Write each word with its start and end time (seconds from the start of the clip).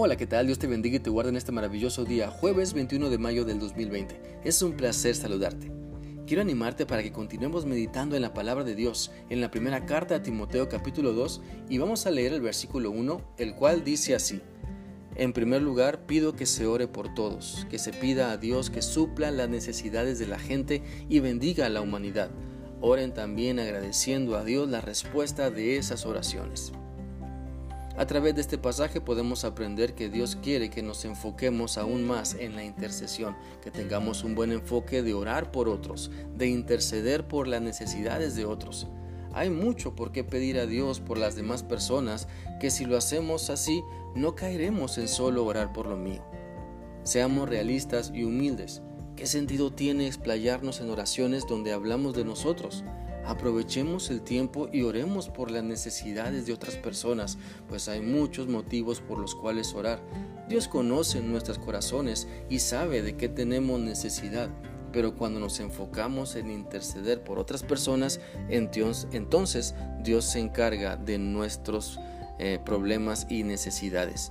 Hola, 0.00 0.16
¿qué 0.16 0.28
tal? 0.28 0.46
Dios 0.46 0.60
te 0.60 0.68
bendiga 0.68 0.94
y 0.94 1.00
te 1.00 1.10
guarde 1.10 1.30
en 1.30 1.36
este 1.36 1.50
maravilloso 1.50 2.04
día, 2.04 2.30
jueves 2.30 2.72
21 2.72 3.10
de 3.10 3.18
mayo 3.18 3.44
del 3.44 3.58
2020. 3.58 4.42
Es 4.44 4.62
un 4.62 4.74
placer 4.74 5.16
saludarte. 5.16 5.72
Quiero 6.24 6.40
animarte 6.40 6.86
para 6.86 7.02
que 7.02 7.10
continuemos 7.10 7.66
meditando 7.66 8.14
en 8.14 8.22
la 8.22 8.32
palabra 8.32 8.62
de 8.62 8.76
Dios, 8.76 9.10
en 9.28 9.40
la 9.40 9.50
primera 9.50 9.86
carta 9.86 10.14
a 10.14 10.22
Timoteo 10.22 10.68
capítulo 10.68 11.14
2, 11.14 11.42
y 11.68 11.78
vamos 11.78 12.06
a 12.06 12.12
leer 12.12 12.32
el 12.32 12.40
versículo 12.40 12.92
1, 12.92 13.34
el 13.38 13.56
cual 13.56 13.82
dice 13.82 14.14
así. 14.14 14.40
En 15.16 15.32
primer 15.32 15.62
lugar, 15.62 16.06
pido 16.06 16.36
que 16.36 16.46
se 16.46 16.64
ore 16.64 16.86
por 16.86 17.12
todos, 17.12 17.66
que 17.68 17.80
se 17.80 17.92
pida 17.92 18.30
a 18.30 18.36
Dios 18.36 18.70
que 18.70 18.82
supla 18.82 19.32
las 19.32 19.48
necesidades 19.48 20.20
de 20.20 20.28
la 20.28 20.38
gente 20.38 20.80
y 21.08 21.18
bendiga 21.18 21.66
a 21.66 21.70
la 21.70 21.80
humanidad. 21.80 22.30
Oren 22.80 23.12
también 23.14 23.58
agradeciendo 23.58 24.36
a 24.36 24.44
Dios 24.44 24.68
la 24.68 24.80
respuesta 24.80 25.50
de 25.50 25.76
esas 25.76 26.06
oraciones. 26.06 26.72
A 27.98 28.06
través 28.06 28.36
de 28.36 28.42
este 28.42 28.58
pasaje 28.58 29.00
podemos 29.00 29.44
aprender 29.44 29.96
que 29.96 30.08
Dios 30.08 30.38
quiere 30.40 30.70
que 30.70 30.84
nos 30.84 31.04
enfoquemos 31.04 31.78
aún 31.78 32.06
más 32.06 32.34
en 32.34 32.54
la 32.54 32.62
intercesión, 32.62 33.36
que 33.60 33.72
tengamos 33.72 34.22
un 34.22 34.36
buen 34.36 34.52
enfoque 34.52 35.02
de 35.02 35.14
orar 35.14 35.50
por 35.50 35.68
otros, 35.68 36.12
de 36.36 36.46
interceder 36.46 37.26
por 37.26 37.48
las 37.48 37.60
necesidades 37.60 38.36
de 38.36 38.44
otros. 38.44 38.86
Hay 39.32 39.50
mucho 39.50 39.96
por 39.96 40.12
qué 40.12 40.22
pedir 40.22 40.60
a 40.60 40.66
Dios 40.66 41.00
por 41.00 41.18
las 41.18 41.34
demás 41.34 41.64
personas 41.64 42.28
que 42.60 42.70
si 42.70 42.84
lo 42.84 42.96
hacemos 42.96 43.50
así 43.50 43.82
no 44.14 44.36
caeremos 44.36 44.96
en 44.96 45.08
solo 45.08 45.44
orar 45.44 45.72
por 45.72 45.86
lo 45.86 45.96
mío. 45.96 46.24
Seamos 47.02 47.48
realistas 47.48 48.12
y 48.14 48.22
humildes. 48.22 48.80
¿Qué 49.18 49.26
sentido 49.26 49.72
tiene 49.72 50.06
explayarnos 50.06 50.80
en 50.80 50.90
oraciones 50.90 51.44
donde 51.44 51.72
hablamos 51.72 52.14
de 52.14 52.24
nosotros? 52.24 52.84
Aprovechemos 53.26 54.10
el 54.10 54.20
tiempo 54.20 54.68
y 54.72 54.82
oremos 54.82 55.28
por 55.28 55.50
las 55.50 55.64
necesidades 55.64 56.46
de 56.46 56.52
otras 56.52 56.76
personas, 56.76 57.36
pues 57.68 57.88
hay 57.88 58.00
muchos 58.00 58.46
motivos 58.46 59.00
por 59.00 59.18
los 59.18 59.34
cuales 59.34 59.74
orar. 59.74 60.00
Dios 60.48 60.68
conoce 60.68 61.20
nuestros 61.20 61.58
corazones 61.58 62.28
y 62.48 62.60
sabe 62.60 63.02
de 63.02 63.16
qué 63.16 63.28
tenemos 63.28 63.80
necesidad, 63.80 64.50
pero 64.92 65.16
cuando 65.16 65.40
nos 65.40 65.58
enfocamos 65.58 66.36
en 66.36 66.52
interceder 66.52 67.24
por 67.24 67.40
otras 67.40 67.64
personas, 67.64 68.20
entonces 68.48 69.74
Dios 70.04 70.26
se 70.26 70.38
encarga 70.38 70.96
de 70.96 71.18
nuestros 71.18 71.98
eh, 72.38 72.60
problemas 72.64 73.26
y 73.28 73.42
necesidades. 73.42 74.30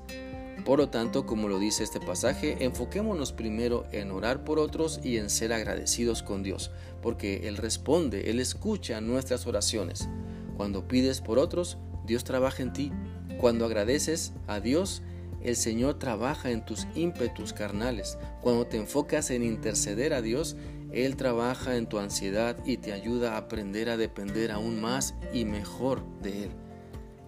Por 0.68 0.80
lo 0.80 0.90
tanto, 0.90 1.26
como 1.26 1.48
lo 1.48 1.60
dice 1.60 1.86
este 1.86 2.02
pasaje, 2.02 2.58
enfoquémonos 2.60 3.32
primero 3.32 3.86
en 3.94 4.12
orar 4.12 4.44
por 4.44 4.60
otros 4.60 5.00
y 5.02 5.16
en 5.16 5.30
ser 5.30 5.54
agradecidos 5.54 6.24
con 6.24 6.44
Dios, 6.44 6.72
porque 7.02 7.48
Él 7.48 7.56
responde, 7.56 8.30
Él 8.30 8.42
escucha 8.42 9.00
nuestras 9.00 9.48
oraciones. 9.48 10.10
Cuando 10.58 10.86
pides 10.86 11.22
por 11.22 11.40
otros, 11.40 11.78
Dios 12.06 12.26
trabaja 12.26 12.64
en 12.64 12.74
ti. 12.74 12.92
Cuando 13.40 13.64
agradeces 13.64 14.34
a 14.46 14.60
Dios, 14.60 15.04
el 15.42 15.56
Señor 15.56 16.00
trabaja 16.00 16.52
en 16.52 16.66
tus 16.66 16.86
ímpetus 16.96 17.54
carnales. 17.54 18.18
Cuando 18.42 18.68
te 18.68 18.76
enfocas 18.76 19.30
en 19.30 19.44
interceder 19.44 20.14
a 20.14 20.22
Dios, 20.22 20.58
Él 20.92 21.16
trabaja 21.16 21.78
en 21.78 21.88
tu 21.88 21.98
ansiedad 21.98 22.58
y 22.66 22.76
te 22.76 22.92
ayuda 22.92 23.36
a 23.36 23.38
aprender 23.38 23.90
a 23.90 23.96
depender 23.96 24.52
aún 24.52 24.82
más 24.82 25.16
y 25.32 25.46
mejor 25.46 26.04
de 26.22 26.44
Él. 26.44 26.50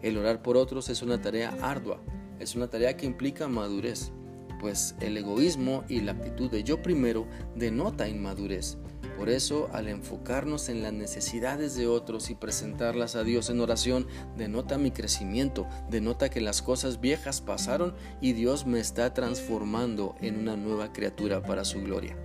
El 0.01 0.17
orar 0.17 0.41
por 0.41 0.57
otros 0.57 0.89
es 0.89 1.01
una 1.01 1.21
tarea 1.21 1.57
ardua, 1.61 2.01
es 2.39 2.55
una 2.55 2.69
tarea 2.69 2.95
que 2.95 3.05
implica 3.05 3.47
madurez, 3.47 4.11
pues 4.59 4.95
el 4.99 5.17
egoísmo 5.17 5.83
y 5.87 6.01
la 6.01 6.11
actitud 6.13 6.49
de 6.49 6.63
yo 6.63 6.81
primero 6.81 7.27
denota 7.55 8.07
inmadurez. 8.07 8.77
Por 9.17 9.29
eso, 9.29 9.69
al 9.73 9.89
enfocarnos 9.89 10.69
en 10.69 10.81
las 10.81 10.93
necesidades 10.93 11.75
de 11.75 11.87
otros 11.87 12.29
y 12.29 12.35
presentarlas 12.35 13.17
a 13.17 13.23
Dios 13.23 13.49
en 13.49 13.59
oración, 13.59 14.07
denota 14.37 14.77
mi 14.77 14.91
crecimiento, 14.91 15.67
denota 15.89 16.29
que 16.29 16.39
las 16.39 16.61
cosas 16.61 17.01
viejas 17.01 17.41
pasaron 17.41 17.93
y 18.21 18.31
Dios 18.31 18.65
me 18.65 18.79
está 18.79 19.13
transformando 19.13 20.15
en 20.21 20.37
una 20.39 20.55
nueva 20.55 20.93
criatura 20.93 21.43
para 21.43 21.65
su 21.65 21.81
gloria. 21.81 22.15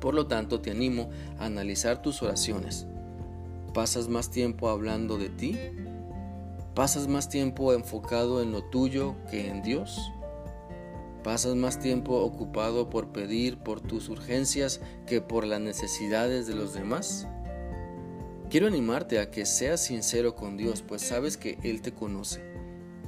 Por 0.00 0.14
lo 0.14 0.26
tanto, 0.26 0.60
te 0.60 0.70
animo 0.70 1.08
a 1.38 1.46
analizar 1.46 2.02
tus 2.02 2.22
oraciones. 2.22 2.86
¿Pasas 3.72 4.08
más 4.08 4.30
tiempo 4.30 4.68
hablando 4.68 5.16
de 5.16 5.30
ti 5.30 5.56
¿Pasas 6.74 7.06
más 7.06 7.28
tiempo 7.28 7.74
enfocado 7.74 8.42
en 8.42 8.50
lo 8.50 8.64
tuyo 8.64 9.14
que 9.30 9.48
en 9.48 9.62
Dios? 9.62 10.10
¿Pasas 11.22 11.54
más 11.54 11.78
tiempo 11.78 12.16
ocupado 12.16 12.88
por 12.88 13.12
pedir 13.12 13.58
por 13.58 13.80
tus 13.80 14.08
urgencias 14.08 14.80
que 15.06 15.20
por 15.20 15.46
las 15.46 15.60
necesidades 15.60 16.46
de 16.46 16.54
los 16.54 16.72
demás? 16.72 17.28
Quiero 18.48 18.66
animarte 18.66 19.18
a 19.18 19.30
que 19.30 19.44
seas 19.44 19.82
sincero 19.82 20.34
con 20.34 20.56
Dios, 20.56 20.82
pues 20.82 21.02
sabes 21.02 21.36
que 21.36 21.58
Él 21.62 21.82
te 21.82 21.92
conoce 21.92 22.51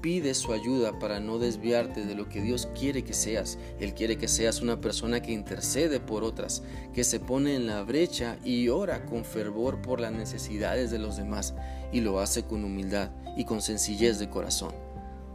pide 0.04 0.34
su 0.34 0.52
ayuda 0.52 0.98
para 0.98 1.18
no 1.18 1.38
desviarte 1.38 2.04
de 2.04 2.14
lo 2.14 2.28
que 2.28 2.42
Dios 2.42 2.68
quiere 2.78 3.04
que 3.04 3.14
seas. 3.14 3.56
Él 3.80 3.94
quiere 3.94 4.18
que 4.18 4.28
seas 4.28 4.60
una 4.60 4.78
persona 4.78 5.22
que 5.22 5.32
intercede 5.32 5.98
por 5.98 6.24
otras, 6.24 6.62
que 6.92 7.04
se 7.04 7.20
pone 7.20 7.54
en 7.54 7.66
la 7.66 7.82
brecha 7.84 8.36
y 8.44 8.68
ora 8.68 9.06
con 9.06 9.24
fervor 9.24 9.80
por 9.80 10.00
las 10.00 10.12
necesidades 10.12 10.90
de 10.90 10.98
los 10.98 11.16
demás, 11.16 11.54
y 11.90 12.02
lo 12.02 12.20
hace 12.20 12.42
con 12.42 12.66
humildad 12.66 13.12
y 13.38 13.46
con 13.46 13.62
sencillez 13.62 14.18
de 14.18 14.28
corazón. 14.28 14.74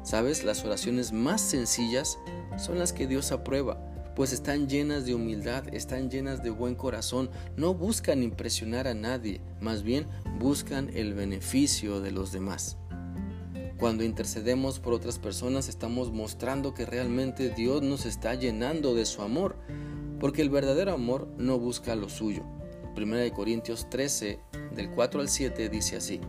¿Sabes? 0.03 0.43
Las 0.43 0.63
oraciones 0.63 1.13
más 1.13 1.41
sencillas 1.41 2.19
son 2.59 2.77
las 2.77 2.93
que 2.93 3.07
Dios 3.07 3.31
aprueba, 3.31 3.83
pues 4.15 4.33
están 4.33 4.69
llenas 4.69 5.03
de 5.03 5.15
humildad, 5.15 5.63
están 5.73 6.11
llenas 6.11 6.43
de 6.43 6.51
buen 6.51 6.75
corazón, 6.75 7.31
no 7.57 7.73
buscan 7.73 8.21
impresionar 8.21 8.87
a 8.87 8.93
nadie, 8.93 9.41
más 9.61 9.81
bien 9.81 10.05
buscan 10.37 10.91
el 10.93 11.15
beneficio 11.15 12.01
de 12.01 12.11
los 12.11 12.31
demás. 12.31 12.78
Cuando 13.79 14.03
intercedemos 14.03 14.81
por 14.81 14.91
otras 14.91 15.19
personas 15.19 15.69
estamos 15.69 16.11
mostrando 16.11 16.73
que 16.73 16.85
realmente 16.85 17.49
Dios 17.49 17.81
nos 17.81 18.05
está 18.05 18.35
llenando 18.35 18.93
de 18.93 19.05
su 19.05 19.21
amor, 19.21 19.55
porque 20.19 20.41
el 20.41 20.49
verdadero 20.49 20.91
amor 20.91 21.29
no 21.37 21.57
busca 21.57 21.95
lo 21.95 22.09
suyo. 22.09 22.43
1 22.97 23.33
Corintios 23.33 23.89
13, 23.89 24.37
del 24.75 24.89
4 24.91 25.21
al 25.21 25.29
7 25.29 25.69
dice 25.69 25.95
así, 25.95 26.19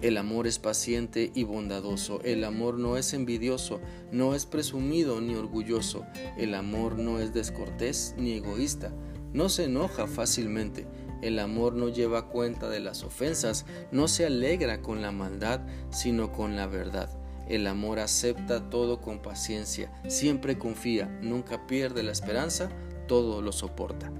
el 0.00 0.16
amor 0.16 0.46
es 0.46 0.58
paciente 0.58 1.30
y 1.34 1.44
bondadoso, 1.44 2.22
el 2.22 2.42
amor 2.42 2.78
no 2.78 2.96
es 2.96 3.12
envidioso, 3.12 3.80
no 4.10 4.34
es 4.34 4.46
presumido 4.46 5.20
ni 5.20 5.34
orgulloso, 5.34 6.06
el 6.38 6.54
amor 6.54 6.98
no 6.98 7.20
es 7.20 7.34
descortés 7.34 8.14
ni 8.16 8.32
egoísta, 8.32 8.94
no 9.34 9.50
se 9.50 9.64
enoja 9.64 10.06
fácilmente, 10.06 10.86
el 11.24 11.38
amor 11.38 11.74
no 11.74 11.88
lleva 11.88 12.28
cuenta 12.28 12.68
de 12.68 12.80
las 12.80 13.02
ofensas, 13.02 13.64
no 13.90 14.08
se 14.08 14.26
alegra 14.26 14.82
con 14.82 15.00
la 15.00 15.10
maldad, 15.10 15.60
sino 15.90 16.32
con 16.32 16.54
la 16.54 16.66
verdad. 16.66 17.08
El 17.48 17.66
amor 17.66 17.98
acepta 17.98 18.68
todo 18.68 19.00
con 19.00 19.20
paciencia, 19.20 19.90
siempre 20.06 20.58
confía, 20.58 21.06
nunca 21.22 21.66
pierde 21.66 22.02
la 22.02 22.12
esperanza, 22.12 22.68
todo 23.08 23.42
lo 23.42 23.52
soporta. 23.52 24.12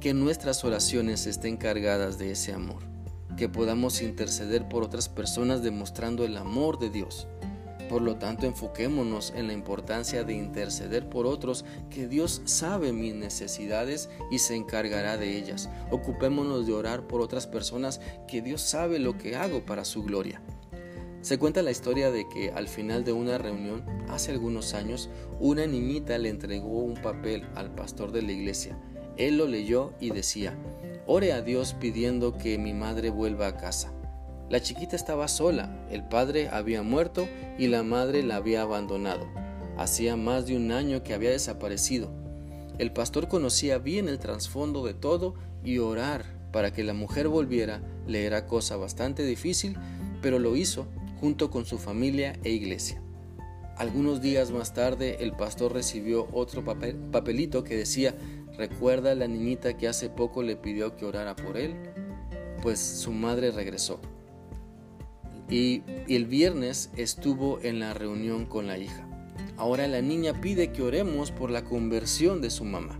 Que 0.00 0.14
nuestras 0.14 0.64
oraciones 0.64 1.26
estén 1.26 1.56
cargadas 1.56 2.18
de 2.18 2.32
ese 2.32 2.52
amor, 2.52 2.82
que 3.36 3.48
podamos 3.48 4.02
interceder 4.02 4.68
por 4.68 4.82
otras 4.82 5.08
personas 5.08 5.62
demostrando 5.62 6.24
el 6.24 6.36
amor 6.36 6.78
de 6.78 6.90
Dios 6.90 7.26
por 7.90 8.02
lo 8.02 8.14
tanto, 8.14 8.46
enfoquémonos 8.46 9.32
en 9.34 9.48
la 9.48 9.52
importancia 9.52 10.22
de 10.22 10.32
interceder 10.32 11.08
por 11.08 11.26
otros, 11.26 11.64
que 11.90 12.06
Dios 12.06 12.40
sabe 12.44 12.92
mis 12.92 13.16
necesidades 13.16 14.08
y 14.30 14.38
se 14.38 14.54
encargará 14.54 15.16
de 15.16 15.36
ellas. 15.36 15.68
Ocupémonos 15.90 16.68
de 16.68 16.72
orar 16.72 17.08
por 17.08 17.20
otras 17.20 17.48
personas, 17.48 18.00
que 18.28 18.42
Dios 18.42 18.60
sabe 18.60 19.00
lo 19.00 19.18
que 19.18 19.34
hago 19.34 19.66
para 19.66 19.84
su 19.84 20.04
gloria. 20.04 20.40
Se 21.20 21.36
cuenta 21.36 21.64
la 21.64 21.72
historia 21.72 22.12
de 22.12 22.28
que 22.28 22.52
al 22.52 22.68
final 22.68 23.02
de 23.02 23.12
una 23.12 23.38
reunión, 23.38 23.84
hace 24.08 24.30
algunos 24.30 24.72
años, 24.72 25.10
una 25.40 25.66
niñita 25.66 26.16
le 26.16 26.28
entregó 26.28 26.84
un 26.84 26.94
papel 26.94 27.44
al 27.56 27.74
pastor 27.74 28.12
de 28.12 28.22
la 28.22 28.30
iglesia. 28.30 28.78
Él 29.16 29.36
lo 29.36 29.48
leyó 29.48 29.94
y 29.98 30.10
decía, 30.10 30.56
ore 31.08 31.32
a 31.32 31.42
Dios 31.42 31.74
pidiendo 31.74 32.38
que 32.38 32.56
mi 32.56 32.72
madre 32.72 33.10
vuelva 33.10 33.48
a 33.48 33.56
casa. 33.56 33.92
La 34.50 34.60
chiquita 34.60 34.96
estaba 34.96 35.28
sola, 35.28 35.70
el 35.92 36.02
padre 36.02 36.48
había 36.48 36.82
muerto 36.82 37.28
y 37.56 37.68
la 37.68 37.84
madre 37.84 38.24
la 38.24 38.34
había 38.34 38.62
abandonado. 38.62 39.28
Hacía 39.78 40.16
más 40.16 40.44
de 40.44 40.56
un 40.56 40.72
año 40.72 41.04
que 41.04 41.14
había 41.14 41.30
desaparecido. 41.30 42.10
El 42.76 42.92
pastor 42.92 43.28
conocía 43.28 43.78
bien 43.78 44.08
el 44.08 44.18
trasfondo 44.18 44.84
de 44.84 44.92
todo 44.92 45.36
y 45.62 45.78
orar 45.78 46.24
para 46.50 46.72
que 46.72 46.82
la 46.82 46.94
mujer 46.94 47.28
volviera 47.28 47.80
le 48.08 48.24
era 48.24 48.48
cosa 48.48 48.76
bastante 48.76 49.22
difícil, 49.22 49.76
pero 50.20 50.40
lo 50.40 50.56
hizo 50.56 50.88
junto 51.20 51.48
con 51.48 51.64
su 51.64 51.78
familia 51.78 52.36
e 52.42 52.50
iglesia. 52.50 53.00
Algunos 53.76 54.20
días 54.20 54.50
más 54.50 54.74
tarde 54.74 55.18
el 55.20 55.30
pastor 55.30 55.74
recibió 55.74 56.26
otro 56.32 56.64
papelito 56.64 57.62
que 57.62 57.76
decía, 57.76 58.16
recuerda 58.58 59.12
a 59.12 59.14
la 59.14 59.28
niñita 59.28 59.76
que 59.76 59.86
hace 59.86 60.10
poco 60.10 60.42
le 60.42 60.56
pidió 60.56 60.96
que 60.96 61.04
orara 61.04 61.36
por 61.36 61.56
él, 61.56 61.76
pues 62.62 62.80
su 62.80 63.12
madre 63.12 63.52
regresó 63.52 64.00
y 65.50 65.82
el 66.08 66.26
viernes 66.26 66.90
estuvo 66.96 67.60
en 67.62 67.80
la 67.80 67.92
reunión 67.92 68.46
con 68.46 68.66
la 68.66 68.78
hija. 68.78 69.06
Ahora 69.56 69.86
la 69.88 70.00
niña 70.00 70.40
pide 70.40 70.72
que 70.72 70.82
oremos 70.82 71.32
por 71.32 71.50
la 71.50 71.64
conversión 71.64 72.40
de 72.40 72.50
su 72.50 72.64
mamá. 72.64 72.98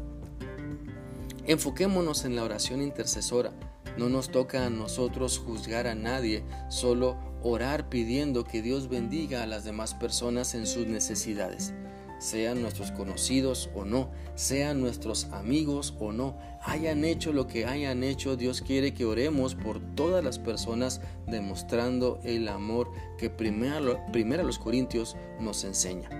Enfoquémonos 1.47 2.25
en 2.25 2.37
la 2.37 2.45
oración 2.45 2.83
intercesora. 2.83 3.53
No 3.97 4.09
nos 4.09 4.31
toca 4.31 4.67
a 4.67 4.71
nosotros 4.71 5.39
juzgar 5.39 5.87
a 5.87 5.95
nadie, 5.95 6.45
solo 6.69 7.17
orar 7.43 7.89
pidiendo 7.89 8.45
que 8.45 8.63
Dios 8.63 8.89
bendiga 8.89 9.43
a 9.43 9.47
las 9.47 9.65
demás 9.65 9.95
personas 9.95 10.55
en 10.55 10.67
sus 10.67 10.87
necesidades, 10.87 11.73
sean 12.21 12.61
nuestros 12.61 12.93
conocidos 12.93 13.71
o 13.75 13.85
no, 13.85 14.11
sean 14.35 14.81
nuestros 14.81 15.25
amigos 15.33 15.95
o 15.99 16.13
no, 16.13 16.37
hayan 16.63 17.05
hecho 17.05 17.33
lo 17.33 17.47
que 17.47 17.65
hayan 17.67 18.05
hecho, 18.05 18.37
Dios 18.37 18.61
quiere 18.61 18.93
que 18.95 19.07
oremos 19.07 19.55
por 19.55 19.81
todas 19.81 20.23
las 20.23 20.39
personas 20.39 21.01
demostrando 21.27 22.21
el 22.23 22.47
amor 22.49 22.93
que 23.19 23.31
primero, 23.31 23.99
primero 24.13 24.45
los 24.45 24.59
Corintios 24.59 25.17
nos 25.41 25.65
enseña. 25.65 26.11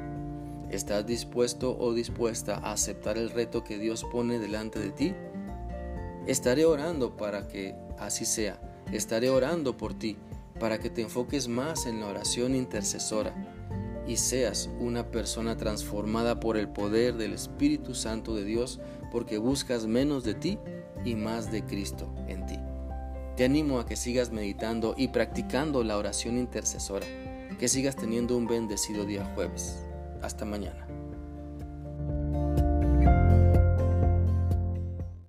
¿Estás 0.71 1.07
dispuesto 1.07 1.77
o 1.79 1.93
dispuesta 1.93 2.57
a 2.57 2.73
aceptar 2.73 3.19
el 3.19 3.31
reto 3.31 3.63
que 3.63 3.79
Dios 3.79 4.05
pone 4.11 4.39
delante 4.39 4.79
de 4.79 4.91
ti? 4.91 5.15
Estaré 6.27 6.65
orando 6.65 7.17
para 7.17 7.47
que 7.49 7.75
así 7.99 8.25
sea. 8.25 8.61
Estaré 8.93 9.31
orando 9.31 9.77
por 9.77 9.95
ti 9.95 10.17
para 10.59 10.79
que 10.79 10.89
te 10.89 11.03
enfoques 11.03 11.49
más 11.49 11.87
en 11.87 12.01
la 12.01 12.07
oración 12.07 12.55
intercesora 12.55 13.35
y 14.07 14.17
seas 14.17 14.71
una 14.81 15.11
persona 15.11 15.57
transformada 15.57 16.41
por 16.41 16.57
el 16.57 16.69
poder 16.69 17.15
del 17.15 17.33
Espíritu 17.33 17.95
Santo 17.95 18.35
de 18.35 18.45
Dios 18.45 18.81
porque 19.11 19.39
buscas 19.39 19.87
menos 19.87 20.25
de 20.25 20.35
ti 20.35 20.59
y 21.05 21.15
más 21.15 21.51
de 21.51 21.65
Cristo 21.65 22.13
en 22.29 22.47
ti. 22.47 22.59
Te 23.37 23.45
animo 23.45 23.79
a 23.79 23.87
que 23.87 23.97
sigas 23.97 24.31
meditando 24.31 24.95
y 24.97 25.09
practicando 25.09 25.83
la 25.83 25.97
oración 25.97 26.39
intercesora, 26.39 27.07
que 27.59 27.69
sigas 27.69 27.97
teniendo 27.97 28.37
un 28.37 28.47
bendecido 28.47 29.05
día 29.05 29.25
jueves. 29.35 29.85
Hasta 30.23 30.45
mañana. 30.45 30.90